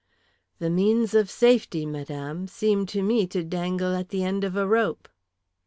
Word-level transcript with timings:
"The 0.57 0.71
means 0.71 1.13
of 1.13 1.29
safety, 1.29 1.85
madame, 1.85 2.47
seem 2.47 2.87
to 2.87 3.03
me 3.03 3.27
to 3.27 3.43
dangle 3.43 3.93
at 3.93 4.09
the 4.09 4.23
end 4.23 4.43
of 4.43 4.55
a 4.55 4.65
rope." 4.65 5.07